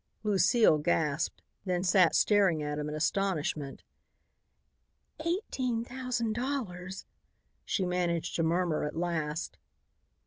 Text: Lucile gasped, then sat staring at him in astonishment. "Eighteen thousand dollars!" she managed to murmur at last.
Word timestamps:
Lucile 0.23 0.79
gasped, 0.79 1.43
then 1.63 1.83
sat 1.83 2.15
staring 2.15 2.63
at 2.63 2.79
him 2.79 2.89
in 2.89 2.95
astonishment. 2.95 3.83
"Eighteen 5.23 5.83
thousand 5.85 6.33
dollars!" 6.33 7.05
she 7.65 7.85
managed 7.85 8.35
to 8.37 8.41
murmur 8.41 8.83
at 8.83 8.95
last. 8.95 9.59